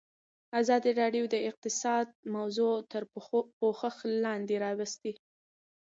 [0.61, 3.03] ازادي راډیو د اقتصاد موضوع تر
[3.61, 5.11] پوښښ لاندې راوستې.